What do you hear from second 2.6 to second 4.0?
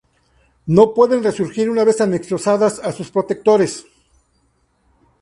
a sus protectores.